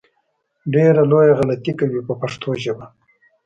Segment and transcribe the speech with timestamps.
[0.73, 2.85] ډېره لویه غلطي کوي په پښتو ژبه.